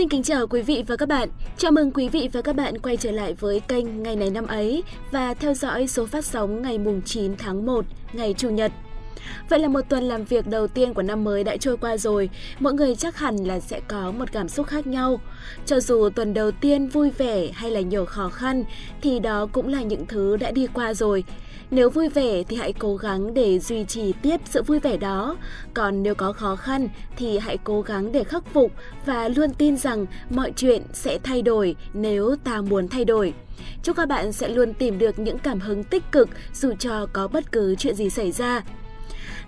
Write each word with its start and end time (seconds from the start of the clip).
Xin 0.00 0.08
kính 0.08 0.22
chào 0.22 0.46
quý 0.46 0.62
vị 0.62 0.84
và 0.86 0.96
các 0.96 1.08
bạn. 1.08 1.28
Chào 1.56 1.72
mừng 1.72 1.90
quý 1.90 2.08
vị 2.08 2.28
và 2.32 2.42
các 2.42 2.56
bạn 2.56 2.78
quay 2.78 2.96
trở 2.96 3.10
lại 3.10 3.34
với 3.34 3.60
kênh 3.60 4.02
Ngày 4.02 4.16
này 4.16 4.30
năm 4.30 4.46
ấy 4.46 4.82
và 5.10 5.34
theo 5.34 5.54
dõi 5.54 5.88
số 5.88 6.06
phát 6.06 6.24
sóng 6.24 6.62
ngày 6.62 6.78
mùng 6.78 7.02
9 7.04 7.36
tháng 7.36 7.66
1, 7.66 7.84
ngày 8.12 8.34
Chủ 8.38 8.50
nhật. 8.50 8.72
Vậy 9.48 9.58
là 9.58 9.68
một 9.68 9.80
tuần 9.88 10.04
làm 10.04 10.24
việc 10.24 10.46
đầu 10.46 10.68
tiên 10.68 10.94
của 10.94 11.02
năm 11.02 11.24
mới 11.24 11.44
đã 11.44 11.56
trôi 11.56 11.76
qua 11.76 11.96
rồi, 11.96 12.30
mọi 12.60 12.72
người 12.72 12.96
chắc 12.96 13.16
hẳn 13.16 13.36
là 13.36 13.60
sẽ 13.60 13.80
có 13.88 14.12
một 14.18 14.32
cảm 14.32 14.48
xúc 14.48 14.66
khác 14.66 14.86
nhau. 14.86 15.20
Cho 15.66 15.80
dù 15.80 16.08
tuần 16.14 16.34
đầu 16.34 16.50
tiên 16.50 16.88
vui 16.88 17.10
vẻ 17.10 17.48
hay 17.54 17.70
là 17.70 17.80
nhiều 17.80 18.04
khó 18.04 18.28
khăn 18.28 18.64
thì 19.02 19.18
đó 19.18 19.46
cũng 19.52 19.68
là 19.68 19.82
những 19.82 20.06
thứ 20.06 20.36
đã 20.36 20.50
đi 20.50 20.66
qua 20.74 20.94
rồi. 20.94 21.24
Nếu 21.70 21.90
vui 21.90 22.08
vẻ 22.08 22.42
thì 22.42 22.56
hãy 22.56 22.72
cố 22.72 22.96
gắng 22.96 23.34
để 23.34 23.58
duy 23.58 23.84
trì 23.84 24.12
tiếp 24.22 24.40
sự 24.44 24.62
vui 24.62 24.78
vẻ 24.78 24.96
đó. 24.96 25.36
Còn 25.74 26.02
nếu 26.02 26.14
có 26.14 26.32
khó 26.32 26.56
khăn 26.56 26.88
thì 27.16 27.38
hãy 27.38 27.58
cố 27.64 27.82
gắng 27.82 28.12
để 28.12 28.24
khắc 28.24 28.44
phục 28.52 28.72
và 29.06 29.28
luôn 29.28 29.54
tin 29.54 29.76
rằng 29.76 30.06
mọi 30.30 30.52
chuyện 30.56 30.82
sẽ 30.92 31.18
thay 31.22 31.42
đổi 31.42 31.76
nếu 31.94 32.36
ta 32.44 32.60
muốn 32.60 32.88
thay 32.88 33.04
đổi. 33.04 33.34
Chúc 33.82 33.96
các 33.96 34.08
bạn 34.08 34.32
sẽ 34.32 34.48
luôn 34.48 34.74
tìm 34.74 34.98
được 34.98 35.18
những 35.18 35.38
cảm 35.38 35.60
hứng 35.60 35.84
tích 35.84 36.02
cực 36.12 36.28
dù 36.54 36.72
cho 36.78 37.06
có 37.12 37.28
bất 37.28 37.52
cứ 37.52 37.74
chuyện 37.78 37.94
gì 37.94 38.10
xảy 38.10 38.32
ra. 38.32 38.62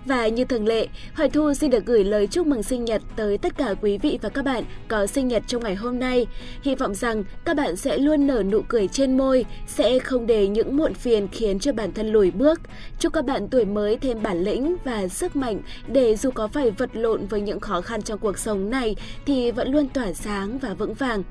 Và 0.05 0.27
như 0.27 0.45
thường 0.45 0.67
lệ, 0.67 0.87
Hoài 1.13 1.29
Thu 1.29 1.53
xin 1.53 1.69
được 1.69 1.85
gửi 1.85 2.03
lời 2.03 2.27
chúc 2.27 2.47
mừng 2.47 2.63
sinh 2.63 2.85
nhật 2.85 3.01
tới 3.15 3.37
tất 3.37 3.57
cả 3.57 3.73
quý 3.81 3.97
vị 3.97 4.19
và 4.21 4.29
các 4.29 4.45
bạn 4.45 4.63
có 4.87 5.07
sinh 5.07 5.27
nhật 5.27 5.43
trong 5.47 5.63
ngày 5.63 5.75
hôm 5.75 5.99
nay. 5.99 6.27
Hy 6.61 6.75
vọng 6.75 6.95
rằng 6.95 7.23
các 7.45 7.57
bạn 7.57 7.75
sẽ 7.75 7.97
luôn 7.97 8.27
nở 8.27 8.43
nụ 8.43 8.61
cười 8.67 8.87
trên 8.87 9.17
môi, 9.17 9.45
sẽ 9.67 9.99
không 9.99 10.27
để 10.27 10.47
những 10.47 10.77
muộn 10.77 10.93
phiền 10.93 11.27
khiến 11.27 11.59
cho 11.59 11.73
bản 11.73 11.93
thân 11.93 12.11
lùi 12.11 12.31
bước. 12.31 12.61
Chúc 12.99 13.13
các 13.13 13.25
bạn 13.25 13.47
tuổi 13.47 13.65
mới 13.65 13.97
thêm 13.97 14.23
bản 14.23 14.43
lĩnh 14.43 14.75
và 14.83 15.07
sức 15.07 15.35
mạnh 15.35 15.61
để 15.87 16.15
dù 16.15 16.31
có 16.31 16.47
phải 16.47 16.71
vật 16.71 16.89
lộn 16.93 17.25
với 17.25 17.41
những 17.41 17.59
khó 17.59 17.81
khăn 17.81 18.01
trong 18.01 18.19
cuộc 18.19 18.37
sống 18.37 18.69
này 18.69 18.95
thì 19.25 19.51
vẫn 19.51 19.71
luôn 19.71 19.89
tỏa 19.89 20.13
sáng 20.13 20.57
và 20.57 20.73
vững 20.73 20.93
vàng. 20.93 21.23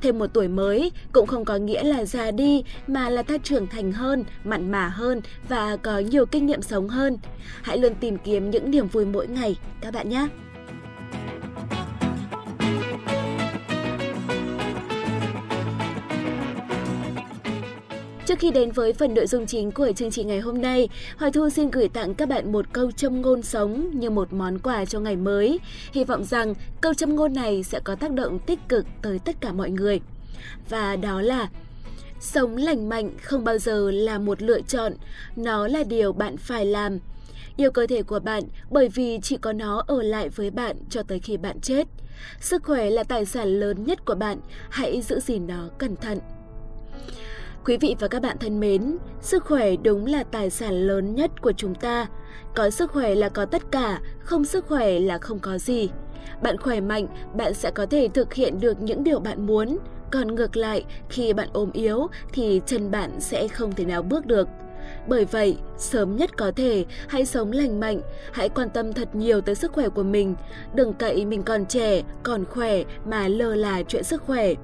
Thêm 0.00 0.18
một 0.18 0.26
tuổi 0.32 0.48
mới 0.48 0.92
cũng 1.12 1.26
không 1.26 1.44
có 1.44 1.56
nghĩa 1.56 1.82
là 1.82 2.04
già 2.04 2.30
đi 2.30 2.62
mà 2.86 3.10
là 3.10 3.22
ta 3.22 3.38
trưởng 3.38 3.66
thành 3.66 3.92
hơn, 3.92 4.24
mặn 4.44 4.70
mà 4.70 4.88
hơn 4.88 5.20
và 5.48 5.76
có 5.76 5.98
nhiều 5.98 6.26
kinh 6.26 6.46
nghiệm 6.46 6.62
sống 6.62 6.88
hơn. 6.88 7.18
Hãy 7.62 7.78
luôn 7.78 7.94
tìm 7.94 8.18
kiếm 8.18 8.50
những 8.50 8.70
niềm 8.70 8.88
vui 8.88 9.04
mỗi 9.04 9.26
ngày 9.28 9.56
các 9.80 9.94
bạn 9.94 10.08
nhé. 10.08 10.28
Trước 18.28 18.38
khi 18.38 18.50
đến 18.50 18.72
với 18.72 18.92
phần 18.92 19.14
nội 19.14 19.26
dung 19.26 19.46
chính 19.46 19.72
của 19.72 19.92
chương 19.96 20.10
trình 20.10 20.26
ngày 20.26 20.40
hôm 20.40 20.62
nay, 20.62 20.88
Hoài 21.16 21.32
Thu 21.32 21.50
xin 21.50 21.70
gửi 21.70 21.88
tặng 21.88 22.14
các 22.14 22.28
bạn 22.28 22.52
một 22.52 22.64
câu 22.72 22.90
châm 22.90 23.22
ngôn 23.22 23.42
sống 23.42 23.90
như 23.94 24.10
một 24.10 24.32
món 24.32 24.58
quà 24.58 24.84
cho 24.84 25.00
ngày 25.00 25.16
mới. 25.16 25.60
Hy 25.92 26.04
vọng 26.04 26.24
rằng 26.24 26.54
câu 26.80 26.94
châm 26.94 27.16
ngôn 27.16 27.32
này 27.32 27.62
sẽ 27.62 27.80
có 27.84 27.94
tác 27.94 28.12
động 28.12 28.38
tích 28.38 28.58
cực 28.68 28.86
tới 29.02 29.18
tất 29.18 29.40
cả 29.40 29.52
mọi 29.52 29.70
người. 29.70 30.00
Và 30.68 30.96
đó 30.96 31.20
là 31.20 31.48
Sống 32.20 32.56
lành 32.56 32.88
mạnh 32.88 33.10
không 33.22 33.44
bao 33.44 33.58
giờ 33.58 33.90
là 33.90 34.18
một 34.18 34.42
lựa 34.42 34.60
chọn, 34.60 34.92
nó 35.36 35.68
là 35.68 35.84
điều 35.84 36.12
bạn 36.12 36.36
phải 36.36 36.66
làm. 36.66 36.98
Yêu 37.56 37.70
cơ 37.70 37.86
thể 37.86 38.02
của 38.02 38.18
bạn 38.18 38.42
bởi 38.70 38.88
vì 38.88 39.18
chỉ 39.22 39.36
có 39.36 39.52
nó 39.52 39.84
ở 39.86 40.02
lại 40.02 40.28
với 40.28 40.50
bạn 40.50 40.76
cho 40.90 41.02
tới 41.02 41.18
khi 41.18 41.36
bạn 41.36 41.60
chết. 41.60 41.86
Sức 42.40 42.62
khỏe 42.64 42.90
là 42.90 43.04
tài 43.04 43.24
sản 43.24 43.48
lớn 43.48 43.84
nhất 43.84 44.04
của 44.04 44.14
bạn, 44.14 44.38
hãy 44.70 45.02
giữ 45.02 45.20
gìn 45.20 45.46
nó 45.46 45.68
cẩn 45.78 45.96
thận. 45.96 46.18
Quý 47.64 47.76
vị 47.76 47.96
và 47.98 48.08
các 48.08 48.22
bạn 48.22 48.36
thân 48.38 48.60
mến, 48.60 48.96
sức 49.20 49.44
khỏe 49.44 49.76
đúng 49.76 50.06
là 50.06 50.24
tài 50.24 50.50
sản 50.50 50.74
lớn 50.86 51.14
nhất 51.14 51.30
của 51.42 51.52
chúng 51.52 51.74
ta. 51.74 52.06
Có 52.54 52.70
sức 52.70 52.90
khỏe 52.90 53.14
là 53.14 53.28
có 53.28 53.44
tất 53.44 53.62
cả, 53.70 54.00
không 54.20 54.44
sức 54.44 54.66
khỏe 54.66 54.98
là 54.98 55.18
không 55.18 55.38
có 55.38 55.58
gì. 55.58 55.88
Bạn 56.42 56.56
khỏe 56.56 56.80
mạnh, 56.80 57.06
bạn 57.34 57.54
sẽ 57.54 57.70
có 57.70 57.86
thể 57.86 58.08
thực 58.14 58.34
hiện 58.34 58.60
được 58.60 58.82
những 58.82 59.04
điều 59.04 59.20
bạn 59.20 59.46
muốn. 59.46 59.78
Còn 60.10 60.34
ngược 60.34 60.56
lại, 60.56 60.84
khi 61.08 61.32
bạn 61.32 61.48
ốm 61.52 61.70
yếu 61.72 62.06
thì 62.32 62.60
chân 62.66 62.90
bạn 62.90 63.10
sẽ 63.20 63.48
không 63.48 63.72
thể 63.72 63.84
nào 63.84 64.02
bước 64.02 64.26
được. 64.26 64.48
Bởi 65.08 65.24
vậy, 65.24 65.56
sớm 65.76 66.16
nhất 66.16 66.36
có 66.36 66.52
thể, 66.56 66.84
hãy 67.08 67.26
sống 67.26 67.52
lành 67.52 67.80
mạnh, 67.80 68.00
hãy 68.32 68.48
quan 68.48 68.70
tâm 68.70 68.92
thật 68.92 69.14
nhiều 69.14 69.40
tới 69.40 69.54
sức 69.54 69.72
khỏe 69.72 69.88
của 69.88 70.02
mình. 70.02 70.34
Đừng 70.74 70.92
cậy 70.92 71.24
mình 71.24 71.42
còn 71.42 71.66
trẻ, 71.66 72.02
còn 72.22 72.44
khỏe 72.44 72.82
mà 73.04 73.28
lơ 73.28 73.54
là 73.54 73.82
chuyện 73.82 74.04
sức 74.04 74.22
khỏe. 74.22 74.54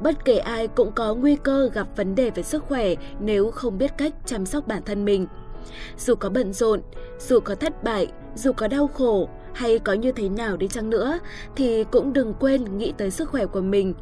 Bất 0.00 0.24
kể 0.24 0.38
ai 0.38 0.68
cũng 0.68 0.92
có 0.92 1.14
nguy 1.14 1.36
cơ 1.36 1.70
gặp 1.72 1.86
vấn 1.96 2.14
đề 2.14 2.30
về 2.30 2.42
sức 2.42 2.64
khỏe 2.68 2.94
nếu 3.20 3.50
không 3.50 3.78
biết 3.78 3.90
cách 3.98 4.14
chăm 4.26 4.46
sóc 4.46 4.66
bản 4.66 4.82
thân 4.82 5.04
mình. 5.04 5.26
Dù 5.98 6.14
có 6.14 6.28
bận 6.28 6.52
rộn, 6.52 6.80
dù 7.18 7.40
có 7.40 7.54
thất 7.54 7.84
bại, 7.84 8.06
dù 8.34 8.52
có 8.52 8.68
đau 8.68 8.86
khổ, 8.86 9.28
hay 9.52 9.78
có 9.78 9.92
như 9.92 10.12
thế 10.12 10.28
nào 10.28 10.56
đi 10.56 10.68
chăng 10.68 10.90
nữa 10.90 11.18
thì 11.56 11.84
cũng 11.84 12.12
đừng 12.12 12.34
quên 12.34 12.78
nghĩ 12.78 12.92
tới 12.98 13.10
sức 13.10 13.28
khỏe 13.28 13.46
của 13.46 13.60
mình 13.60 13.94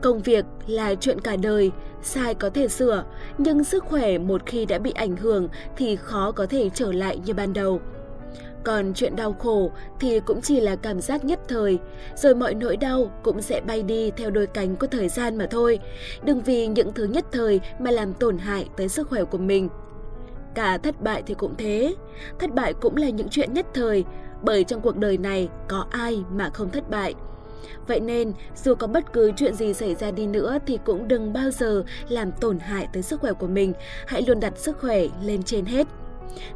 Công 0.00 0.22
việc 0.22 0.44
là 0.66 0.94
chuyện 0.94 1.20
cả 1.20 1.36
đời, 1.36 1.70
sai 2.02 2.34
có 2.34 2.50
thể 2.50 2.68
sửa, 2.68 3.04
nhưng 3.38 3.64
sức 3.64 3.84
khỏe 3.84 4.18
một 4.18 4.46
khi 4.46 4.66
đã 4.66 4.78
bị 4.78 4.90
ảnh 4.90 5.16
hưởng 5.16 5.48
thì 5.76 5.96
khó 5.96 6.32
có 6.32 6.46
thể 6.46 6.70
trở 6.74 6.92
lại 6.92 7.18
như 7.24 7.34
ban 7.34 7.52
đầu. 7.52 7.80
Còn 8.64 8.92
chuyện 8.94 9.16
đau 9.16 9.32
khổ 9.32 9.70
thì 10.00 10.20
cũng 10.20 10.40
chỉ 10.40 10.60
là 10.60 10.76
cảm 10.76 11.00
giác 11.00 11.24
nhất 11.24 11.40
thời, 11.48 11.78
rồi 12.16 12.34
mọi 12.34 12.54
nỗi 12.54 12.76
đau 12.76 13.10
cũng 13.22 13.42
sẽ 13.42 13.60
bay 13.60 13.82
đi 13.82 14.10
theo 14.10 14.30
đôi 14.30 14.46
cánh 14.46 14.76
của 14.76 14.86
thời 14.86 15.08
gian 15.08 15.38
mà 15.38 15.46
thôi. 15.46 15.78
Đừng 16.24 16.40
vì 16.40 16.66
những 16.66 16.92
thứ 16.92 17.04
nhất 17.04 17.24
thời 17.32 17.60
mà 17.78 17.90
làm 17.90 18.14
tổn 18.14 18.38
hại 18.38 18.68
tới 18.76 18.88
sức 18.88 19.08
khỏe 19.08 19.24
của 19.24 19.38
mình. 19.38 19.68
Cả 20.54 20.78
thất 20.78 21.02
bại 21.02 21.22
thì 21.26 21.34
cũng 21.34 21.54
thế, 21.58 21.94
thất 22.38 22.54
bại 22.54 22.74
cũng 22.74 22.96
là 22.96 23.08
những 23.08 23.28
chuyện 23.28 23.52
nhất 23.52 23.66
thời, 23.74 24.04
bởi 24.42 24.64
trong 24.64 24.80
cuộc 24.80 24.96
đời 24.96 25.18
này 25.18 25.48
có 25.68 25.86
ai 25.90 26.24
mà 26.32 26.50
không 26.50 26.70
thất 26.70 26.90
bại. 26.90 27.14
Vậy 27.86 28.00
nên, 28.00 28.32
dù 28.64 28.74
có 28.74 28.86
bất 28.86 29.12
cứ 29.12 29.32
chuyện 29.36 29.54
gì 29.54 29.74
xảy 29.74 29.94
ra 29.94 30.10
đi 30.10 30.26
nữa 30.26 30.58
thì 30.66 30.78
cũng 30.84 31.08
đừng 31.08 31.32
bao 31.32 31.50
giờ 31.50 31.84
làm 32.08 32.32
tổn 32.32 32.58
hại 32.58 32.88
tới 32.92 33.02
sức 33.02 33.20
khỏe 33.20 33.32
của 33.32 33.46
mình. 33.46 33.72
Hãy 34.06 34.22
luôn 34.22 34.40
đặt 34.40 34.58
sức 34.58 34.78
khỏe 34.80 35.00
lên 35.22 35.42
trên 35.42 35.64
hết. 35.64 35.86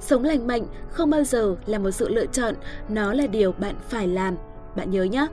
Sống 0.00 0.24
lành 0.24 0.46
mạnh 0.46 0.66
không 0.90 1.10
bao 1.10 1.24
giờ 1.24 1.56
là 1.66 1.78
một 1.78 1.90
sự 1.90 2.08
lựa 2.08 2.26
chọn, 2.26 2.54
nó 2.88 3.12
là 3.12 3.26
điều 3.26 3.52
bạn 3.52 3.74
phải 3.88 4.08
làm. 4.08 4.36
Bạn 4.76 4.90
nhớ 4.90 5.02
nhé! 5.02 5.26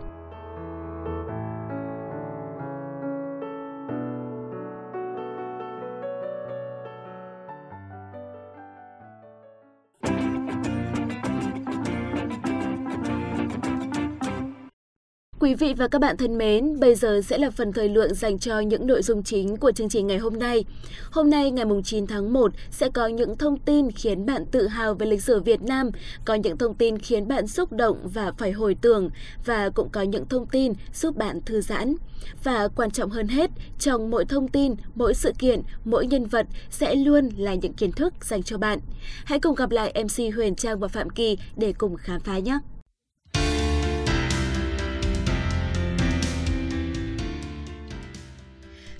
Vị 15.63 15.73
và 15.77 15.87
các 15.87 15.99
bạn 15.99 16.17
thân 16.17 16.37
mến, 16.37 16.79
bây 16.79 16.95
giờ 16.95 17.21
sẽ 17.25 17.37
là 17.37 17.49
phần 17.49 17.73
thời 17.73 17.89
lượng 17.89 18.13
dành 18.13 18.39
cho 18.39 18.59
những 18.59 18.87
nội 18.87 19.01
dung 19.01 19.23
chính 19.23 19.57
của 19.57 19.71
chương 19.71 19.89
trình 19.89 20.07
ngày 20.07 20.17
hôm 20.17 20.39
nay. 20.39 20.65
Hôm 21.11 21.29
nay 21.29 21.51
ngày 21.51 21.65
9 21.83 22.07
tháng 22.07 22.33
1 22.33 22.51
sẽ 22.71 22.89
có 22.89 23.07
những 23.07 23.37
thông 23.37 23.57
tin 23.57 23.91
khiến 23.91 24.25
bạn 24.25 24.45
tự 24.45 24.67
hào 24.67 24.93
về 24.93 25.05
lịch 25.05 25.23
sử 25.23 25.39
Việt 25.39 25.61
Nam, 25.61 25.89
có 26.25 26.33
những 26.33 26.57
thông 26.57 26.73
tin 26.73 26.97
khiến 26.97 27.27
bạn 27.27 27.47
xúc 27.47 27.71
động 27.71 27.97
và 28.03 28.31
phải 28.31 28.51
hồi 28.51 28.75
tưởng 28.81 29.09
và 29.45 29.69
cũng 29.69 29.89
có 29.89 30.01
những 30.01 30.25
thông 30.27 30.45
tin 30.45 30.73
giúp 30.93 31.17
bạn 31.17 31.41
thư 31.45 31.61
giãn. 31.61 31.95
Và 32.43 32.67
quan 32.67 32.91
trọng 32.91 33.09
hơn 33.09 33.27
hết, 33.27 33.51
trong 33.79 34.11
mỗi 34.11 34.25
thông 34.25 34.47
tin, 34.47 34.75
mỗi 34.95 35.13
sự 35.13 35.31
kiện, 35.39 35.61
mỗi 35.85 36.07
nhân 36.07 36.25
vật 36.25 36.47
sẽ 36.69 36.95
luôn 36.95 37.29
là 37.37 37.53
những 37.53 37.73
kiến 37.73 37.91
thức 37.91 38.13
dành 38.21 38.43
cho 38.43 38.57
bạn. 38.57 38.79
Hãy 39.25 39.39
cùng 39.39 39.55
gặp 39.55 39.71
lại 39.71 40.03
MC 40.03 40.35
Huyền 40.35 40.55
Trang 40.55 40.79
và 40.79 40.87
Phạm 40.87 41.09
Kỳ 41.09 41.37
để 41.57 41.73
cùng 41.77 41.95
khám 41.97 42.19
phá 42.19 42.39
nhé! 42.39 42.59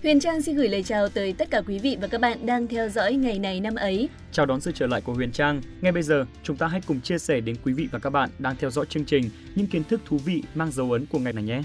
Huyền 0.04 0.20
Trang 0.20 0.42
xin 0.42 0.56
gửi 0.56 0.70
lời 0.70 0.84
chào 0.84 1.10
tới 1.10 1.34
tất 1.34 1.50
cả 1.52 1.62
quý 1.68 1.80
vị 1.80 1.98
và 2.02 2.08
các 2.08 2.22
bạn 2.22 2.46
đang 2.46 2.68
theo 2.68 2.90
dõi 2.90 3.14
ngày 3.14 3.40
này 3.40 3.60
năm 3.60 3.76
ấy. 3.76 4.10
Chào 4.32 4.46
đón 4.46 4.62
sự 4.62 4.72
trở 4.76 4.88
lại 4.88 5.02
của 5.02 5.14
Huyền 5.14 5.32
Trang. 5.32 5.62
Ngay 5.82 5.92
bây 5.92 6.04
giờ, 6.04 6.26
chúng 6.44 6.58
ta 6.58 6.68
hãy 6.68 6.82
cùng 6.88 7.02
chia 7.02 7.18
sẻ 7.18 7.42
đến 7.42 7.56
quý 7.64 7.74
vị 7.74 7.88
và 7.92 8.00
các 8.00 8.10
bạn 8.10 8.30
đang 8.40 8.56
theo 8.60 8.72
dõi 8.72 8.86
chương 8.90 9.06
trình 9.06 9.30
những 9.56 9.68
kiến 9.68 9.84
thức 9.84 10.02
thú 10.06 10.18
vị 10.18 10.44
mang 10.56 10.72
dấu 10.72 10.92
ấn 10.92 11.06
của 11.06 11.20
ngày 11.20 11.34
này 11.34 11.44
nhé. 11.44 11.62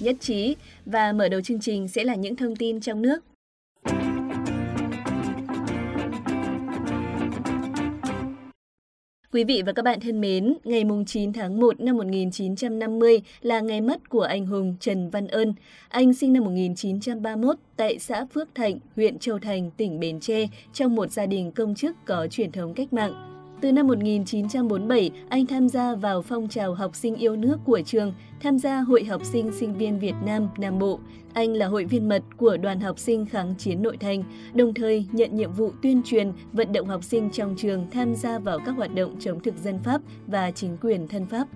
Nhất 0.00 0.16
trí 0.20 0.56
và 0.86 1.12
mở 1.12 1.28
đầu 1.28 1.40
chương 1.40 1.60
trình 1.60 1.88
sẽ 1.88 2.04
là 2.04 2.14
những 2.14 2.36
thông 2.36 2.56
tin 2.56 2.80
trong 2.80 3.02
nước. 3.02 3.18
Quý 9.32 9.44
vị 9.44 9.62
và 9.66 9.72
các 9.72 9.82
bạn 9.82 10.00
thân 10.00 10.20
mến, 10.20 10.54
ngày 10.64 10.84
9 11.06 11.32
tháng 11.32 11.60
1 11.60 11.80
năm 11.80 11.96
1950 11.96 13.22
là 13.42 13.60
ngày 13.60 13.80
mất 13.80 14.08
của 14.08 14.20
anh 14.20 14.46
hùng 14.46 14.76
Trần 14.80 15.10
Văn 15.10 15.26
Ơn. 15.26 15.54
Anh 15.88 16.14
sinh 16.14 16.32
năm 16.32 16.44
1931 16.44 17.56
tại 17.76 17.98
xã 17.98 18.24
Phước 18.24 18.48
Thạnh, 18.54 18.78
huyện 18.96 19.18
Châu 19.18 19.38
Thành, 19.38 19.70
tỉnh 19.70 20.00
Bến 20.00 20.20
Tre, 20.20 20.46
trong 20.72 20.94
một 20.94 21.10
gia 21.10 21.26
đình 21.26 21.52
công 21.52 21.74
chức 21.74 21.96
có 22.06 22.26
truyền 22.30 22.52
thống 22.52 22.74
cách 22.74 22.92
mạng. 22.92 23.31
Từ 23.62 23.72
năm 23.72 23.86
1947, 23.86 25.10
anh 25.28 25.46
tham 25.46 25.68
gia 25.68 25.94
vào 25.94 26.22
phong 26.22 26.48
trào 26.48 26.74
học 26.74 26.96
sinh 26.96 27.14
yêu 27.14 27.36
nước 27.36 27.56
của 27.64 27.80
trường, 27.84 28.14
tham 28.40 28.58
gia 28.58 28.80
Hội 28.80 29.04
học 29.04 29.24
sinh 29.24 29.52
sinh 29.52 29.74
viên 29.74 29.98
Việt 29.98 30.14
Nam 30.24 30.48
Nam 30.58 30.78
Bộ. 30.78 31.00
Anh 31.32 31.52
là 31.52 31.66
hội 31.66 31.84
viên 31.84 32.08
mật 32.08 32.22
của 32.36 32.56
đoàn 32.56 32.80
học 32.80 32.98
sinh 32.98 33.26
kháng 33.26 33.54
chiến 33.58 33.82
nội 33.82 33.96
thành, 33.96 34.24
đồng 34.54 34.74
thời 34.74 35.06
nhận 35.12 35.36
nhiệm 35.36 35.52
vụ 35.52 35.72
tuyên 35.82 36.02
truyền, 36.04 36.32
vận 36.52 36.72
động 36.72 36.88
học 36.88 37.04
sinh 37.04 37.30
trong 37.30 37.54
trường 37.56 37.90
tham 37.90 38.14
gia 38.14 38.38
vào 38.38 38.58
các 38.66 38.72
hoạt 38.72 38.94
động 38.94 39.16
chống 39.20 39.40
thực 39.40 39.56
dân 39.56 39.78
Pháp 39.84 40.00
và 40.26 40.50
chính 40.50 40.76
quyền 40.82 41.08
thân 41.08 41.26
Pháp. 41.26 41.48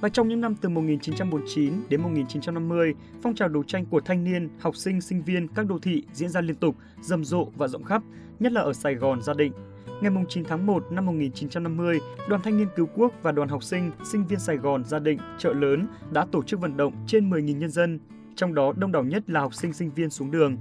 Và 0.00 0.08
trong 0.08 0.28
những 0.28 0.40
năm 0.40 0.54
từ 0.60 0.68
1949 0.68 1.72
đến 1.88 2.02
1950, 2.02 2.94
phong 3.22 3.34
trào 3.34 3.48
đấu 3.48 3.62
tranh 3.62 3.86
của 3.86 4.00
thanh 4.00 4.24
niên, 4.24 4.48
học 4.58 4.76
sinh, 4.76 5.00
sinh 5.00 5.22
viên 5.22 5.48
các 5.48 5.66
đô 5.66 5.78
thị 5.78 6.02
diễn 6.12 6.28
ra 6.28 6.40
liên 6.40 6.56
tục, 6.56 6.76
rầm 7.02 7.24
rộ 7.24 7.48
và 7.56 7.68
rộng 7.68 7.84
khắp, 7.84 8.02
nhất 8.40 8.52
là 8.52 8.60
ở 8.60 8.72
Sài 8.72 8.94
Gòn, 8.94 9.22
Gia 9.22 9.34
Định. 9.34 9.52
Ngày 10.00 10.12
9 10.28 10.44
tháng 10.44 10.66
1 10.66 10.92
năm 10.92 11.06
1950, 11.06 12.00
Đoàn 12.28 12.42
Thanh 12.42 12.58
niên 12.58 12.68
Cứu 12.76 12.88
Quốc 12.96 13.12
và 13.22 13.32
Đoàn 13.32 13.48
học 13.48 13.62
sinh, 13.62 13.90
sinh 14.04 14.26
viên 14.26 14.38
Sài 14.38 14.56
Gòn, 14.56 14.84
Gia 14.84 14.98
Định, 14.98 15.18
chợ 15.38 15.52
lớn 15.52 15.86
đã 16.12 16.26
tổ 16.32 16.42
chức 16.42 16.60
vận 16.60 16.76
động 16.76 16.92
trên 17.06 17.30
10.000 17.30 17.58
nhân 17.58 17.70
dân, 17.70 17.98
trong 18.36 18.54
đó 18.54 18.72
đông 18.76 18.92
đảo 18.92 19.04
nhất 19.04 19.30
là 19.30 19.40
học 19.40 19.54
sinh 19.54 19.72
sinh 19.72 19.90
viên 19.90 20.10
xuống 20.10 20.30
đường. 20.30 20.56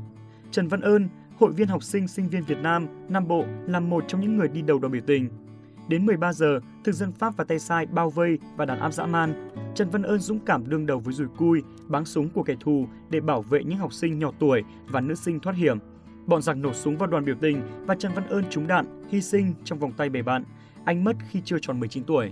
Trần 0.52 0.68
Văn 0.68 0.82
Ơn, 0.82 1.10
Hội 1.40 1.52
viên 1.52 1.68
học 1.68 1.84
sinh 1.84 2.08
sinh 2.08 2.30
viên 2.30 2.44
Việt 2.44 2.58
Nam, 2.58 2.88
Nam 3.10 3.28
Bộ 3.28 3.46
là 3.68 3.80
một 3.80 4.04
trong 4.08 4.22
những 4.22 4.38
người 4.38 4.48
đi 4.48 4.62
đầu 4.62 4.80
đoàn 4.80 4.92
biểu 4.92 5.02
tình. 5.08 5.30
Đến 5.88 6.06
13 6.06 6.34
giờ, 6.34 6.60
thực 6.84 6.96
dân 6.96 7.12
Pháp 7.12 7.38
và 7.38 7.44
tay 7.44 7.60
sai 7.60 7.86
bao 7.86 8.10
vây 8.10 8.40
và 8.58 8.66
đàn 8.66 8.80
áp 8.80 8.92
dã 8.92 9.06
man. 9.06 9.50
Trần 9.76 9.90
Văn 9.90 10.04
Ơn 10.04 10.20
dũng 10.20 10.40
cảm 10.40 10.70
đương 10.70 10.86
đầu 10.86 11.00
với 11.00 11.14
rùi 11.14 11.28
cui, 11.38 11.62
báng 11.88 12.06
súng 12.06 12.30
của 12.30 12.44
kẻ 12.44 12.56
thù 12.60 12.88
để 13.10 13.20
bảo 13.20 13.42
vệ 13.42 13.64
những 13.64 13.78
học 13.78 13.94
sinh 13.94 14.20
nhỏ 14.20 14.32
tuổi 14.40 14.64
và 14.88 15.02
nữ 15.02 15.16
sinh 15.16 15.40
thoát 15.40 15.56
hiểm. 15.56 15.78
Bọn 16.30 16.42
giặc 16.42 16.58
nổ 16.58 16.74
súng 16.74 16.98
vào 16.98 17.08
đoàn 17.08 17.26
biểu 17.26 17.36
tình 17.42 17.62
và 17.86 17.96
Trần 17.96 18.12
Văn 18.16 18.28
Ơn 18.28 18.44
trúng 18.50 18.68
đạn, 18.68 18.86
hy 19.10 19.22
sinh 19.22 19.54
trong 19.64 19.80
vòng 19.80 19.92
tay 19.98 20.10
bè 20.10 20.22
bạn. 20.22 20.44
Anh 20.86 21.04
mất 21.04 21.16
khi 21.30 21.42
chưa 21.46 21.58
tròn 21.62 21.80
19 21.80 22.04
tuổi. 22.04 22.32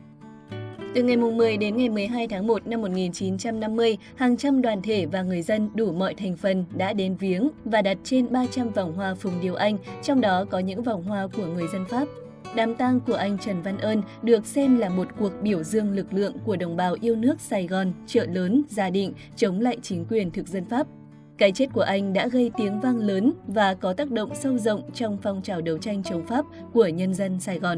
Từ 0.96 1.04
ngày 1.04 1.18
10 1.18 1.58
đến 1.58 1.78
ngày 1.78 1.90
12 1.90 2.28
tháng 2.28 2.48
1 2.48 2.68
năm 2.68 2.82
1950, 2.82 3.98
hàng 4.16 4.38
trăm 4.38 4.62
đoàn 4.62 4.82
thể 4.82 5.06
và 5.06 5.22
người 5.22 5.42
dân 5.42 5.70
đủ 5.76 5.92
mọi 5.92 6.14
thành 6.14 6.38
phần 6.38 6.66
đã 6.76 6.94
đến 6.94 7.16
viếng 7.16 7.50
và 7.66 7.82
đặt 7.82 7.98
trên 8.04 8.32
300 8.32 8.70
vòng 8.70 8.94
hoa 8.94 9.16
phùng 9.16 9.42
điều 9.42 9.56
anh, 9.56 9.78
trong 10.04 10.22
đó 10.22 10.46
có 10.46 10.60
những 10.60 10.84
vòng 10.84 11.04
hoa 11.04 11.28
của 11.38 11.46
người 11.46 11.68
dân 11.74 11.86
Pháp. 11.90 12.08
Đám 12.56 12.76
tang 12.76 13.00
của 13.00 13.14
anh 13.14 13.38
Trần 13.38 13.62
Văn 13.62 13.78
Ơn 13.78 14.02
được 14.22 14.46
xem 14.46 14.78
là 14.78 14.90
một 14.90 15.08
cuộc 15.20 15.32
biểu 15.42 15.64
dương 15.64 15.96
lực 15.96 16.14
lượng 16.14 16.34
của 16.46 16.56
đồng 16.56 16.78
bào 16.78 16.96
yêu 17.02 17.16
nước 17.16 17.42
Sài 17.42 17.68
Gòn, 17.68 17.94
chợ 18.08 18.26
lớn, 18.26 18.64
Gia 18.70 18.90
Định 18.90 19.14
chống 19.36 19.60
lại 19.60 19.78
chính 19.82 20.06
quyền 20.10 20.32
thực 20.32 20.48
dân 20.48 20.66
Pháp. 20.66 20.88
Cái 21.38 21.52
chết 21.52 21.74
của 21.74 21.82
anh 21.82 22.14
đã 22.14 22.28
gây 22.28 22.52
tiếng 22.58 22.80
vang 22.80 22.98
lớn 22.98 23.34
và 23.48 23.74
có 23.74 23.94
tác 23.94 24.12
động 24.12 24.36
sâu 24.36 24.58
rộng 24.58 24.92
trong 24.94 25.18
phong 25.24 25.42
trào 25.42 25.62
đấu 25.62 25.78
tranh 25.78 26.04
chống 26.04 26.26
Pháp 26.28 26.46
của 26.74 26.88
nhân 26.88 27.14
dân 27.14 27.40
Sài 27.40 27.60
Gòn. 27.60 27.78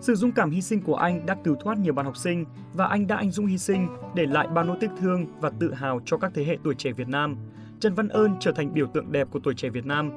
Sự 0.00 0.14
dũng 0.14 0.32
cảm 0.32 0.50
hy 0.50 0.62
sinh 0.62 0.82
của 0.82 0.94
anh 0.94 1.26
đã 1.26 1.36
cứu 1.44 1.56
thoát 1.60 1.78
nhiều 1.78 1.92
bạn 1.92 2.06
học 2.06 2.16
sinh 2.16 2.44
và 2.74 2.86
anh 2.86 3.06
đã 3.06 3.16
anh 3.16 3.30
dũng 3.30 3.46
hy 3.46 3.58
sinh 3.58 3.88
để 4.14 4.26
lại 4.26 4.48
bao 4.54 4.64
nỗi 4.64 4.76
tiếc 4.80 4.90
thương 5.00 5.26
và 5.40 5.50
tự 5.60 5.74
hào 5.74 6.00
cho 6.04 6.16
các 6.16 6.32
thế 6.34 6.44
hệ 6.44 6.56
tuổi 6.64 6.74
trẻ 6.74 6.92
Việt 6.92 7.08
Nam. 7.08 7.36
Trần 7.80 7.94
Văn 7.94 8.08
Ơn 8.08 8.36
trở 8.40 8.52
thành 8.52 8.74
biểu 8.74 8.86
tượng 8.86 9.12
đẹp 9.12 9.28
của 9.30 9.40
tuổi 9.42 9.54
trẻ 9.54 9.68
Việt 9.68 9.86
Nam. 9.86 10.10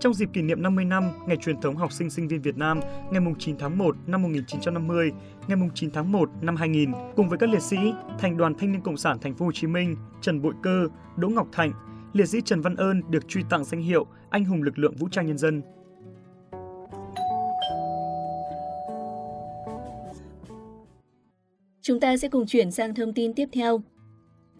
Trong 0.00 0.14
dịp 0.14 0.28
kỷ 0.32 0.42
niệm 0.42 0.62
50 0.62 0.84
năm 0.84 1.04
Ngày 1.26 1.36
truyền 1.36 1.60
thống 1.60 1.76
học 1.76 1.92
sinh 1.92 2.10
sinh 2.10 2.28
viên 2.28 2.42
Việt 2.42 2.56
Nam 2.56 2.80
ngày 3.10 3.22
9 3.38 3.56
tháng 3.58 3.78
1 3.78 3.96
năm 4.06 4.22
1950, 4.22 5.10
ngày 5.48 5.58
9 5.74 5.90
tháng 5.90 6.12
1 6.12 6.30
năm 6.40 6.56
2000, 6.56 6.92
cùng 7.16 7.28
với 7.28 7.38
các 7.38 7.50
liệt 7.50 7.62
sĩ, 7.62 7.76
Thành 8.18 8.36
đoàn 8.36 8.54
Thanh 8.54 8.72
niên 8.72 8.80
Cộng 8.80 8.96
sản 8.96 9.18
Thành 9.20 9.34
phố 9.34 9.44
Hồ 9.44 9.52
Chí 9.52 9.66
Minh, 9.66 9.96
Trần 10.20 10.42
Bội 10.42 10.54
Cơ, 10.62 10.86
Đỗ 11.16 11.28
Ngọc 11.28 11.46
Thạnh, 11.52 11.72
liệt 12.12 12.26
sĩ 12.26 12.40
Trần 12.44 12.60
Văn 12.60 12.76
Ơn 12.76 13.02
được 13.10 13.28
truy 13.28 13.42
tặng 13.50 13.64
danh 13.64 13.82
hiệu 13.82 14.06
Anh 14.30 14.44
hùng 14.44 14.62
lực 14.62 14.78
lượng 14.78 14.94
vũ 14.96 15.08
trang 15.08 15.26
nhân 15.26 15.38
dân 15.38 15.62
Chúng 21.82 22.00
ta 22.00 22.16
sẽ 22.16 22.28
cùng 22.28 22.46
chuyển 22.46 22.70
sang 22.70 22.94
thông 22.94 23.12
tin 23.14 23.34
tiếp 23.34 23.48
theo. 23.52 23.82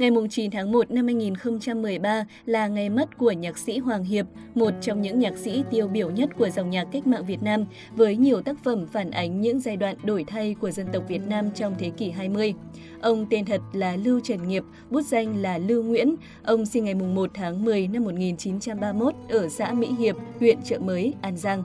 Ngày 0.00 0.10
9 0.30 0.50
tháng 0.50 0.72
1 0.72 0.90
năm 0.90 1.06
2013 1.06 2.24
là 2.46 2.68
ngày 2.68 2.90
mất 2.90 3.18
của 3.18 3.30
nhạc 3.30 3.58
sĩ 3.58 3.78
Hoàng 3.78 4.04
Hiệp, 4.04 4.26
một 4.54 4.70
trong 4.80 5.02
những 5.02 5.18
nhạc 5.18 5.36
sĩ 5.36 5.64
tiêu 5.70 5.88
biểu 5.88 6.10
nhất 6.10 6.30
của 6.38 6.50
dòng 6.50 6.70
nhạc 6.70 6.84
cách 6.92 7.06
mạng 7.06 7.24
Việt 7.26 7.42
Nam, 7.42 7.64
với 7.96 8.16
nhiều 8.16 8.42
tác 8.42 8.64
phẩm 8.64 8.86
phản 8.86 9.10
ánh 9.10 9.40
những 9.40 9.60
giai 9.60 9.76
đoạn 9.76 9.96
đổi 10.04 10.24
thay 10.24 10.54
của 10.60 10.70
dân 10.70 10.86
tộc 10.92 11.04
Việt 11.08 11.28
Nam 11.28 11.50
trong 11.54 11.74
thế 11.78 11.90
kỷ 11.90 12.10
20. 12.10 12.54
Ông 13.00 13.26
tên 13.30 13.44
thật 13.44 13.60
là 13.72 13.96
Lưu 13.96 14.20
Trần 14.20 14.48
Nghiệp, 14.48 14.64
bút 14.90 15.02
danh 15.02 15.36
là 15.36 15.58
Lưu 15.58 15.82
Nguyễn. 15.82 16.14
Ông 16.44 16.66
sinh 16.66 16.84
ngày 16.84 16.94
1 16.94 17.30
tháng 17.34 17.64
10 17.64 17.88
năm 17.88 18.04
1931 18.04 19.14
ở 19.28 19.48
xã 19.48 19.72
Mỹ 19.72 19.88
Hiệp, 19.98 20.16
huyện 20.38 20.62
Trợ 20.62 20.78
Mới, 20.78 21.14
An 21.22 21.36
Giang. 21.36 21.64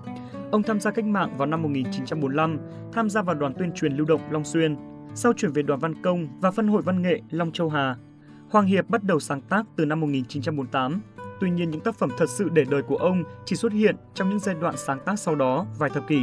Ông 0.52 0.64
tham 0.64 0.80
gia 0.80 0.92
cách 0.92 1.06
mạng 1.06 1.36
vào 1.38 1.48
năm 1.48 1.62
1945, 1.62 2.60
tham 2.94 3.10
gia 3.10 3.22
vào 3.22 3.36
đoàn 3.36 3.54
tuyên 3.60 3.72
truyền 3.72 3.98
lưu 3.98 4.06
động 4.06 4.22
Long 4.32 4.46
Xuyên, 4.46 4.76
sau 5.14 5.34
chuyển 5.34 5.52
về 5.52 5.62
đoàn 5.62 5.80
văn 5.80 6.02
công 6.02 6.28
và 6.42 6.52
phân 6.52 6.68
hội 6.68 6.82
văn 6.82 7.02
nghệ 7.02 7.22
Long 7.32 7.52
Châu 7.52 7.70
Hà, 7.70 7.96
Hoàng 8.50 8.66
Hiệp 8.66 8.90
bắt 8.90 9.04
đầu 9.04 9.20
sáng 9.20 9.42
tác 9.42 9.66
từ 9.76 9.86
năm 9.86 10.00
1948. 10.00 11.02
Tuy 11.40 11.50
nhiên 11.50 11.72
những 11.72 11.82
tác 11.82 11.96
phẩm 11.96 12.10
thật 12.18 12.30
sự 12.30 12.50
để 12.54 12.66
đời 12.70 12.82
của 12.82 12.96
ông 12.96 13.24
chỉ 13.46 13.56
xuất 13.56 13.72
hiện 13.72 13.96
trong 14.14 14.30
những 14.30 14.40
giai 14.40 14.56
đoạn 14.62 14.76
sáng 14.78 15.00
tác 15.06 15.20
sau 15.20 15.36
đó 15.36 15.66
vài 15.78 15.90
thập 15.90 16.08
kỷ. 16.08 16.22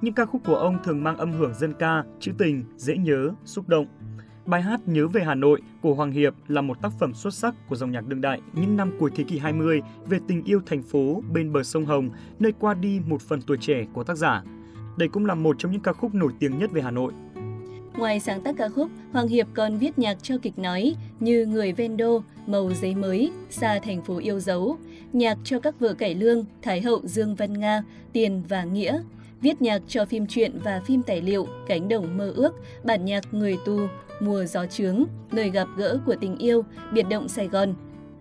Những 0.00 0.14
ca 0.14 0.24
khúc 0.24 0.42
của 0.44 0.56
ông 0.56 0.78
thường 0.84 1.04
mang 1.04 1.16
âm 1.16 1.32
hưởng 1.32 1.54
dân 1.54 1.74
ca, 1.78 2.04
trữ 2.20 2.32
tình, 2.38 2.64
dễ 2.76 2.96
nhớ, 2.96 3.30
xúc 3.44 3.68
động. 3.68 3.86
Bài 4.46 4.62
hát 4.62 4.80
Nhớ 4.86 5.08
về 5.08 5.24
Hà 5.24 5.34
Nội 5.34 5.62
của 5.82 5.94
Hoàng 5.94 6.12
Hiệp 6.12 6.34
là 6.48 6.60
một 6.60 6.82
tác 6.82 6.92
phẩm 6.98 7.14
xuất 7.14 7.34
sắc 7.34 7.54
của 7.68 7.76
dòng 7.76 7.90
nhạc 7.90 8.06
đương 8.06 8.20
đại 8.20 8.40
những 8.52 8.76
năm 8.76 8.92
cuối 8.98 9.10
thế 9.14 9.24
kỷ 9.24 9.38
20 9.38 9.82
về 10.06 10.18
tình 10.28 10.44
yêu 10.44 10.60
thành 10.66 10.82
phố 10.82 11.22
bên 11.32 11.52
bờ 11.52 11.62
sông 11.62 11.86
Hồng, 11.86 12.10
nơi 12.38 12.52
qua 12.60 12.74
đi 12.74 13.00
một 13.06 13.22
phần 13.22 13.42
tuổi 13.42 13.56
trẻ 13.60 13.86
của 13.92 14.04
tác 14.04 14.16
giả. 14.16 14.42
Đây 14.96 15.08
cũng 15.08 15.26
là 15.26 15.34
một 15.34 15.56
trong 15.58 15.72
những 15.72 15.82
ca 15.82 15.92
khúc 15.92 16.14
nổi 16.14 16.32
tiếng 16.38 16.58
nhất 16.58 16.70
về 16.72 16.82
Hà 16.82 16.90
Nội. 16.90 17.12
Ngoài 17.96 18.20
sáng 18.20 18.40
tác 18.40 18.54
ca 18.58 18.68
khúc, 18.68 18.88
Hoàng 19.12 19.28
Hiệp 19.28 19.46
còn 19.54 19.78
viết 19.78 19.98
nhạc 19.98 20.16
cho 20.22 20.34
kịch 20.42 20.58
nói 20.58 20.94
như 21.20 21.46
Người 21.46 21.72
ven 21.72 21.96
đô, 21.96 22.22
Màu 22.46 22.72
giấy 22.74 22.94
mới, 22.94 23.30
Xa 23.50 23.78
thành 23.82 24.02
phố 24.02 24.18
yêu 24.18 24.40
dấu, 24.40 24.76
nhạc 25.12 25.38
cho 25.44 25.60
các 25.60 25.80
vở 25.80 25.94
cải 25.94 26.14
lương, 26.14 26.44
Thái 26.62 26.80
hậu 26.80 27.00
Dương 27.04 27.34
Văn 27.34 27.60
Nga, 27.60 27.82
Tiền 28.12 28.42
và 28.48 28.64
Nghĩa, 28.64 29.02
viết 29.40 29.62
nhạc 29.62 29.82
cho 29.88 30.04
phim 30.04 30.26
truyện 30.26 30.58
và 30.64 30.80
phim 30.86 31.02
tài 31.02 31.20
liệu 31.22 31.46
Cánh 31.68 31.88
đồng 31.88 32.18
mơ 32.18 32.32
ước, 32.36 32.54
bản 32.84 33.04
nhạc 33.04 33.34
Người 33.34 33.56
tù, 33.66 33.78
Mùa 34.20 34.44
gió 34.44 34.66
trướng, 34.66 35.04
Lời 35.30 35.50
gặp 35.50 35.68
gỡ 35.76 35.98
của 36.06 36.14
tình 36.20 36.36
yêu, 36.38 36.64
Biệt 36.92 37.06
động 37.10 37.28
Sài 37.28 37.48
Gòn. 37.48 37.74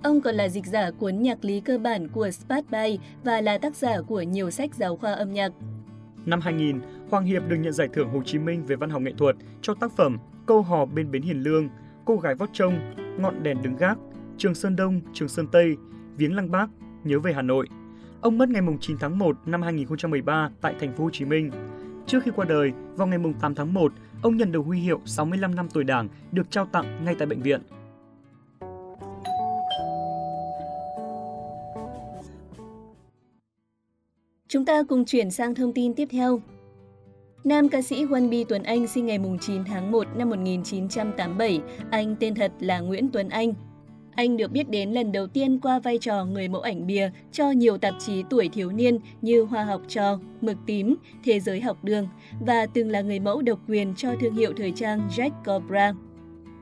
Ông 0.03 0.21
còn 0.21 0.35
là 0.35 0.49
dịch 0.49 0.65
giả 0.65 0.91
cuốn 0.91 1.21
nhạc 1.21 1.45
lý 1.45 1.59
cơ 1.59 1.77
bản 1.77 2.07
của 2.07 2.31
Spatby 2.31 2.99
và 3.23 3.41
là 3.41 3.57
tác 3.57 3.75
giả 3.75 4.01
của 4.07 4.21
nhiều 4.21 4.51
sách 4.51 4.75
giáo 4.75 4.97
khoa 4.97 5.13
âm 5.13 5.33
nhạc. 5.33 5.51
Năm 6.29 6.41
2000, 6.41 6.79
Hoàng 7.09 7.25
Hiệp 7.25 7.43
được 7.47 7.55
nhận 7.55 7.73
giải 7.73 7.87
thưởng 7.93 8.09
Hồ 8.09 8.21
Chí 8.25 8.39
Minh 8.39 8.65
về 8.65 8.75
văn 8.75 8.89
học 8.89 9.01
nghệ 9.01 9.13
thuật 9.17 9.35
cho 9.61 9.73
tác 9.73 9.91
phẩm 9.91 10.17
Câu 10.45 10.61
hò 10.61 10.85
bên 10.85 11.11
bến 11.11 11.21
Hiền 11.21 11.43
Lương, 11.43 11.69
Cô 12.05 12.17
gái 12.17 12.35
vót 12.35 12.49
trông, 12.53 12.79
Ngọn 13.17 13.43
đèn 13.43 13.61
đứng 13.61 13.75
gác, 13.75 13.97
Trường 14.37 14.55
Sơn 14.55 14.75
Đông, 14.75 15.01
Trường 15.13 15.27
Sơn 15.27 15.47
Tây, 15.51 15.77
Viếng 16.17 16.35
Lăng 16.35 16.51
Bác, 16.51 16.67
Nhớ 17.03 17.19
về 17.19 17.33
Hà 17.33 17.41
Nội. 17.41 17.67
Ông 18.21 18.37
mất 18.37 18.49
ngày 18.49 18.61
9 18.81 18.97
tháng 18.99 19.19
1 19.19 19.37
năm 19.45 19.61
2013 19.61 20.49
tại 20.61 20.75
thành 20.79 20.93
phố 20.93 21.03
Hồ 21.03 21.09
Chí 21.13 21.25
Minh. 21.25 21.51
Trước 22.05 22.23
khi 22.23 22.31
qua 22.35 22.45
đời, 22.45 22.71
vào 22.95 23.07
ngày 23.07 23.19
8 23.41 23.55
tháng 23.55 23.73
1, 23.73 23.93
ông 24.21 24.37
nhận 24.37 24.51
được 24.51 24.61
huy 24.61 24.79
hiệu 24.79 25.01
65 25.05 25.55
năm 25.55 25.67
tuổi 25.73 25.83
Đảng 25.83 26.07
được 26.31 26.51
trao 26.51 26.65
tặng 26.65 27.05
ngay 27.05 27.15
tại 27.15 27.27
bệnh 27.27 27.41
viện. 27.41 27.61
Chúng 34.49 34.65
ta 34.65 34.83
cùng 34.83 35.05
chuyển 35.05 35.31
sang 35.31 35.55
thông 35.55 35.73
tin 35.73 35.93
tiếp 35.93 36.07
theo. 36.11 36.41
Nam 37.43 37.69
ca 37.69 37.81
sĩ 37.81 38.05
One 38.11 38.27
bi 38.27 38.43
Tuấn 38.43 38.63
Anh 38.63 38.87
sinh 38.87 39.05
ngày 39.05 39.19
9 39.41 39.63
tháng 39.63 39.91
1 39.91 40.07
năm 40.15 40.29
1987. 40.29 41.61
Anh 41.91 42.15
tên 42.19 42.35
thật 42.35 42.51
là 42.59 42.79
Nguyễn 42.79 43.09
Tuấn 43.13 43.29
Anh. 43.29 43.53
Anh 44.15 44.37
được 44.37 44.51
biết 44.51 44.69
đến 44.69 44.91
lần 44.91 45.11
đầu 45.11 45.27
tiên 45.27 45.59
qua 45.59 45.79
vai 45.79 45.97
trò 45.97 46.25
người 46.25 46.47
mẫu 46.47 46.61
ảnh 46.61 46.87
bìa 46.87 47.09
cho 47.31 47.51
nhiều 47.51 47.77
tạp 47.77 47.93
chí 47.99 48.23
tuổi 48.29 48.49
thiếu 48.53 48.71
niên 48.71 48.99
như 49.21 49.43
Hoa 49.43 49.63
học 49.63 49.81
trò, 49.87 50.19
Mực 50.41 50.57
tím, 50.65 50.95
Thế 51.23 51.39
giới 51.39 51.61
học 51.61 51.83
đường 51.83 52.07
và 52.45 52.65
từng 52.65 52.89
là 52.91 53.01
người 53.01 53.19
mẫu 53.19 53.41
độc 53.41 53.59
quyền 53.67 53.93
cho 53.95 54.15
thương 54.21 54.35
hiệu 54.35 54.53
thời 54.57 54.71
trang 54.71 55.09
Jack 55.15 55.31
Cobra. 55.45 55.93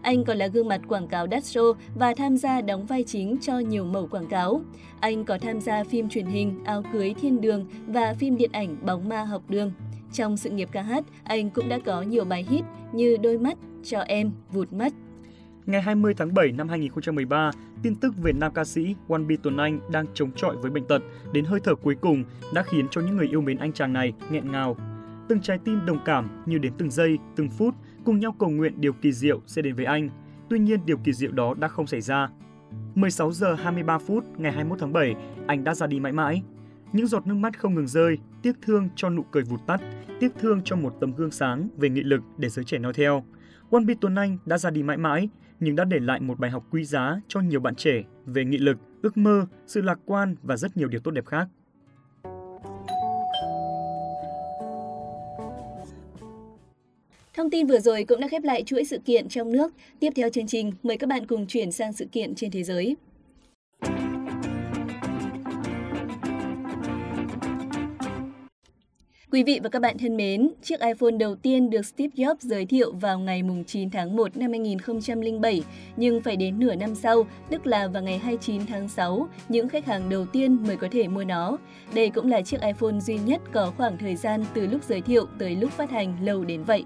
Anh 0.07 0.23
còn 0.23 0.37
là 0.37 0.47
gương 0.47 0.67
mặt 0.67 0.81
quảng 0.87 1.07
cáo 1.07 1.27
đắt 1.27 1.43
show 1.43 1.73
và 1.95 2.13
tham 2.17 2.37
gia 2.37 2.61
đóng 2.61 2.85
vai 2.85 3.03
chính 3.03 3.37
cho 3.41 3.59
nhiều 3.59 3.85
mẫu 3.85 4.07
quảng 4.07 4.27
cáo. 4.27 4.61
Anh 4.99 5.25
có 5.25 5.37
tham 5.41 5.61
gia 5.61 5.83
phim 5.83 6.09
truyền 6.09 6.25
hình 6.25 6.63
Áo 6.65 6.83
cưới 6.93 7.13
thiên 7.21 7.41
đường 7.41 7.65
và 7.87 8.13
phim 8.13 8.37
điện 8.37 8.51
ảnh 8.53 8.75
Bóng 8.85 9.09
ma 9.09 9.23
học 9.23 9.41
đường. 9.49 9.71
Trong 10.13 10.37
sự 10.37 10.49
nghiệp 10.49 10.69
ca 10.71 10.81
hát, 10.81 11.03
anh 11.23 11.49
cũng 11.49 11.69
đã 11.69 11.79
có 11.85 12.01
nhiều 12.01 12.25
bài 12.25 12.45
hit 12.49 12.63
như 12.93 13.17
Đôi 13.17 13.37
mắt, 13.37 13.57
Cho 13.83 13.99
em, 13.99 14.31
Vụt 14.51 14.73
mắt. 14.73 14.93
Ngày 15.65 15.81
20 15.81 16.13
tháng 16.13 16.33
7 16.33 16.51
năm 16.51 16.69
2013, 16.69 17.51
tin 17.83 17.95
tức 17.95 18.13
về 18.23 18.31
nam 18.33 18.51
ca 18.53 18.65
sĩ 18.65 18.95
Wan 19.07 19.27
Bi 19.27 19.37
Tuấn 19.43 19.57
Anh 19.57 19.79
đang 19.91 20.05
chống 20.13 20.31
chọi 20.35 20.57
với 20.57 20.71
bệnh 20.71 20.85
tật 20.85 21.01
đến 21.31 21.45
hơi 21.45 21.59
thở 21.63 21.75
cuối 21.75 21.95
cùng 22.01 22.23
đã 22.53 22.63
khiến 22.63 22.87
cho 22.91 23.01
những 23.01 23.17
người 23.17 23.27
yêu 23.27 23.41
mến 23.41 23.57
anh 23.57 23.73
chàng 23.73 23.93
này 23.93 24.13
nghẹn 24.31 24.51
ngào. 24.51 24.77
Từng 25.29 25.41
trái 25.41 25.57
tim 25.65 25.85
đồng 25.85 25.99
cảm 26.05 26.43
như 26.45 26.57
đến 26.57 26.73
từng 26.77 26.91
giây, 26.91 27.17
từng 27.35 27.49
phút 27.49 27.75
cùng 28.07 28.19
nhau 28.19 28.35
cầu 28.39 28.49
nguyện 28.49 28.81
điều 28.81 28.93
kỳ 28.93 29.11
diệu 29.11 29.41
sẽ 29.47 29.61
đến 29.61 29.75
với 29.75 29.85
anh. 29.85 30.09
Tuy 30.49 30.59
nhiên 30.59 30.79
điều 30.85 30.97
kỳ 30.97 31.13
diệu 31.13 31.31
đó 31.31 31.53
đã 31.59 31.67
không 31.67 31.87
xảy 31.87 32.01
ra. 32.01 32.29
16 32.95 33.31
giờ 33.31 33.53
23 33.53 33.97
phút 33.97 34.23
ngày 34.37 34.51
21 34.51 34.79
tháng 34.79 34.93
7, 34.93 35.15
anh 35.47 35.63
đã 35.63 35.75
ra 35.75 35.87
đi 35.87 35.99
mãi 35.99 36.11
mãi. 36.11 36.41
Những 36.93 37.07
giọt 37.07 37.27
nước 37.27 37.33
mắt 37.33 37.59
không 37.59 37.75
ngừng 37.75 37.87
rơi, 37.87 38.17
tiếc 38.41 38.61
thương 38.61 38.89
cho 38.95 39.09
nụ 39.09 39.23
cười 39.23 39.43
vụt 39.43 39.59
tắt, 39.67 39.81
tiếc 40.19 40.29
thương 40.39 40.61
cho 40.63 40.75
một 40.75 40.93
tấm 40.99 41.13
gương 41.15 41.31
sáng 41.31 41.69
về 41.77 41.89
nghị 41.89 42.03
lực 42.03 42.21
để 42.37 42.49
giới 42.49 42.65
trẻ 42.65 42.77
noi 42.77 42.93
theo. 42.93 43.23
One 43.71 43.83
Beat 43.83 43.97
Tuấn 44.01 44.15
Anh 44.15 44.37
đã 44.45 44.57
ra 44.57 44.69
đi 44.69 44.83
mãi 44.83 44.97
mãi, 44.97 45.29
nhưng 45.59 45.75
đã 45.75 45.83
để 45.83 45.99
lại 45.99 46.19
một 46.19 46.39
bài 46.39 46.51
học 46.51 46.63
quý 46.71 46.83
giá 46.83 47.21
cho 47.27 47.39
nhiều 47.39 47.59
bạn 47.59 47.75
trẻ 47.75 48.03
về 48.25 48.45
nghị 48.45 48.57
lực, 48.57 48.77
ước 49.01 49.17
mơ, 49.17 49.45
sự 49.65 49.81
lạc 49.81 49.99
quan 50.05 50.35
và 50.43 50.57
rất 50.57 50.77
nhiều 50.77 50.87
điều 50.87 51.01
tốt 51.01 51.11
đẹp 51.11 51.25
khác. 51.25 51.47
Thông 57.47 57.51
tin 57.51 57.67
vừa 57.67 57.79
rồi 57.79 58.03
cũng 58.03 58.19
đã 58.19 58.27
khép 58.27 58.43
lại 58.43 58.63
chuỗi 58.63 58.83
sự 58.83 58.99
kiện 59.05 59.29
trong 59.29 59.51
nước. 59.51 59.73
Tiếp 59.99 60.09
theo 60.15 60.29
chương 60.29 60.47
trình, 60.47 60.71
mời 60.83 60.97
các 60.97 61.09
bạn 61.09 61.27
cùng 61.27 61.47
chuyển 61.47 61.71
sang 61.71 61.93
sự 61.93 62.05
kiện 62.11 62.35
trên 62.35 62.51
thế 62.51 62.63
giới. 62.63 62.95
Quý 69.31 69.43
vị 69.43 69.59
và 69.63 69.69
các 69.69 69.81
bạn 69.81 69.97
thân 69.97 70.17
mến, 70.17 70.49
chiếc 70.61 70.79
iPhone 70.79 71.11
đầu 71.11 71.35
tiên 71.35 71.69
được 71.69 71.85
Steve 71.85 72.11
Jobs 72.15 72.35
giới 72.39 72.65
thiệu 72.65 72.91
vào 72.91 73.19
ngày 73.19 73.41
9 73.67 73.89
tháng 73.89 74.15
1 74.15 74.37
năm 74.37 74.51
2007, 74.51 75.63
nhưng 75.97 76.21
phải 76.21 76.35
đến 76.35 76.59
nửa 76.59 76.75
năm 76.75 76.95
sau, 76.95 77.27
tức 77.49 77.67
là 77.67 77.87
vào 77.87 78.03
ngày 78.03 78.17
29 78.17 78.65
tháng 78.65 78.89
6, 78.89 79.27
những 79.49 79.69
khách 79.69 79.85
hàng 79.85 80.09
đầu 80.09 80.25
tiên 80.25 80.57
mới 80.67 80.77
có 80.77 80.87
thể 80.91 81.07
mua 81.07 81.23
nó. 81.23 81.57
Đây 81.93 82.09
cũng 82.09 82.31
là 82.31 82.41
chiếc 82.41 82.61
iPhone 82.61 82.99
duy 82.99 83.17
nhất 83.17 83.41
có 83.53 83.73
khoảng 83.77 83.97
thời 83.97 84.15
gian 84.15 84.45
từ 84.53 84.67
lúc 84.67 84.83
giới 84.83 85.01
thiệu 85.01 85.25
tới 85.39 85.55
lúc 85.55 85.71
phát 85.71 85.91
hành 85.91 86.17
lâu 86.25 86.43
đến 86.43 86.63
vậy 86.63 86.85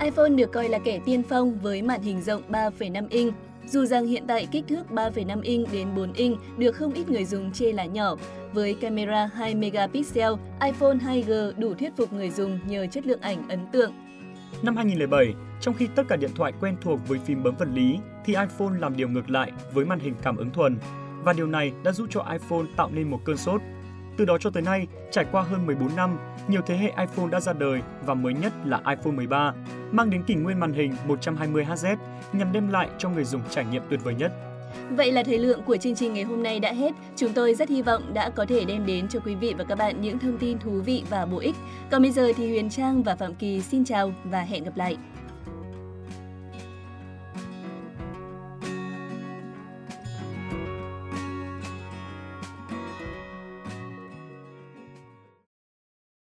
iPhone 0.00 0.28
được 0.28 0.52
coi 0.52 0.68
là 0.68 0.78
kẻ 0.78 1.00
tiên 1.04 1.22
phong 1.28 1.58
với 1.58 1.82
màn 1.82 2.02
hình 2.02 2.22
rộng 2.22 2.42
3,5 2.48 3.06
inch. 3.10 3.34
Dù 3.66 3.84
rằng 3.84 4.06
hiện 4.06 4.24
tại 4.28 4.48
kích 4.50 4.64
thước 4.68 4.82
3,5 4.90 5.40
inch 5.42 5.72
đến 5.72 5.88
4 5.96 6.12
inch 6.12 6.38
được 6.58 6.72
không 6.72 6.92
ít 6.92 7.08
người 7.08 7.24
dùng 7.24 7.52
chê 7.52 7.72
là 7.72 7.84
nhỏ, 7.84 8.16
với 8.52 8.74
camera 8.74 9.26
2 9.26 9.54
megapixel, 9.54 10.32
iPhone 10.64 10.94
2G 10.94 11.52
đủ 11.58 11.74
thuyết 11.74 11.96
phục 11.96 12.12
người 12.12 12.30
dùng 12.30 12.58
nhờ 12.66 12.86
chất 12.86 13.06
lượng 13.06 13.20
ảnh 13.20 13.48
ấn 13.48 13.66
tượng. 13.72 13.92
Năm 14.62 14.76
2007, 14.76 15.34
trong 15.60 15.74
khi 15.74 15.88
tất 15.94 16.02
cả 16.08 16.16
điện 16.16 16.30
thoại 16.34 16.52
quen 16.60 16.76
thuộc 16.80 17.00
với 17.08 17.18
phím 17.18 17.42
bấm 17.42 17.54
vật 17.58 17.68
lý, 17.74 17.98
thì 18.24 18.34
iPhone 18.34 18.78
làm 18.80 18.96
điều 18.96 19.08
ngược 19.08 19.30
lại 19.30 19.52
với 19.72 19.84
màn 19.84 19.98
hình 20.00 20.14
cảm 20.22 20.36
ứng 20.36 20.50
thuần. 20.50 20.78
Và 21.24 21.32
điều 21.32 21.46
này 21.46 21.72
đã 21.84 21.92
giúp 21.92 22.06
cho 22.10 22.26
iPhone 22.32 22.66
tạo 22.76 22.90
nên 22.92 23.10
một 23.10 23.20
cơn 23.24 23.36
sốt 23.36 23.60
từ 24.18 24.24
đó 24.24 24.38
cho 24.38 24.50
tới 24.50 24.62
nay, 24.62 24.86
trải 25.10 25.24
qua 25.32 25.42
hơn 25.42 25.66
14 25.66 25.96
năm, 25.96 26.18
nhiều 26.48 26.60
thế 26.66 26.76
hệ 26.76 26.92
iPhone 26.98 27.30
đã 27.30 27.40
ra 27.40 27.52
đời 27.52 27.80
và 28.06 28.14
mới 28.14 28.34
nhất 28.34 28.52
là 28.64 28.80
iPhone 28.88 29.12
13, 29.12 29.52
mang 29.92 30.10
đến 30.10 30.22
kỷ 30.22 30.34
nguyên 30.34 30.60
màn 30.60 30.72
hình 30.72 30.92
120Hz 31.08 31.96
nhằm 32.32 32.52
đem 32.52 32.68
lại 32.68 32.88
cho 32.98 33.08
người 33.08 33.24
dùng 33.24 33.42
trải 33.50 33.64
nghiệm 33.64 33.82
tuyệt 33.90 34.00
vời 34.04 34.14
nhất. 34.14 34.32
Vậy 34.90 35.12
là 35.12 35.22
thời 35.22 35.38
lượng 35.38 35.62
của 35.62 35.76
chương 35.76 35.94
trình 35.94 36.14
ngày 36.14 36.24
hôm 36.24 36.42
nay 36.42 36.60
đã 36.60 36.72
hết. 36.72 36.94
Chúng 37.16 37.32
tôi 37.32 37.54
rất 37.54 37.68
hy 37.68 37.82
vọng 37.82 38.14
đã 38.14 38.30
có 38.30 38.46
thể 38.46 38.64
đem 38.64 38.86
đến 38.86 39.08
cho 39.08 39.20
quý 39.20 39.34
vị 39.34 39.54
và 39.58 39.64
các 39.64 39.78
bạn 39.78 40.00
những 40.00 40.18
thông 40.18 40.38
tin 40.38 40.58
thú 40.58 40.70
vị 40.70 41.04
và 41.10 41.26
bổ 41.26 41.38
ích. 41.38 41.56
Còn 41.90 42.02
bây 42.02 42.10
giờ 42.10 42.32
thì 42.36 42.48
Huyền 42.48 42.70
Trang 42.70 43.02
và 43.02 43.16
Phạm 43.16 43.34
Kỳ 43.34 43.60
xin 43.60 43.84
chào 43.84 44.12
và 44.24 44.40
hẹn 44.40 44.64
gặp 44.64 44.76
lại. 44.76 44.96